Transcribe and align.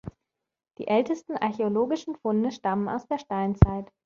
Die 0.79 0.87
ältesten 0.87 1.37
archäologischen 1.37 2.15
Funde 2.15 2.51
stammen 2.51 2.89
aus 2.89 3.05
der 3.05 3.19
Steinzeit. 3.19 3.87